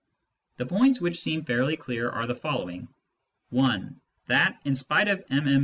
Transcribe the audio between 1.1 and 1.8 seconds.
seem fairly